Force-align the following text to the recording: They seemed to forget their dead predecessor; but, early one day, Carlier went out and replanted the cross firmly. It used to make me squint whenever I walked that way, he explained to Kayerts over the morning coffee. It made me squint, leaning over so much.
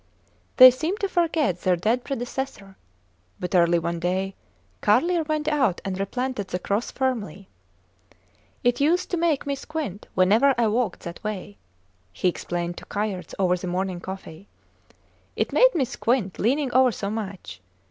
They 0.57 0.71
seemed 0.71 0.99
to 1.01 1.07
forget 1.07 1.61
their 1.61 1.75
dead 1.75 2.03
predecessor; 2.03 2.75
but, 3.39 3.53
early 3.53 3.77
one 3.77 3.99
day, 3.99 4.33
Carlier 4.81 5.21
went 5.21 5.47
out 5.47 5.79
and 5.85 5.99
replanted 5.99 6.47
the 6.47 6.57
cross 6.57 6.89
firmly. 6.89 7.47
It 8.63 8.81
used 8.81 9.11
to 9.11 9.17
make 9.17 9.45
me 9.45 9.53
squint 9.53 10.07
whenever 10.15 10.55
I 10.57 10.65
walked 10.69 11.01
that 11.01 11.23
way, 11.23 11.59
he 12.11 12.27
explained 12.27 12.77
to 12.79 12.85
Kayerts 12.87 13.35
over 13.37 13.55
the 13.55 13.67
morning 13.67 13.99
coffee. 13.99 14.47
It 15.35 15.53
made 15.53 15.75
me 15.75 15.85
squint, 15.85 16.39
leaning 16.39 16.73
over 16.73 16.91
so 16.91 17.11
much. 17.11 17.61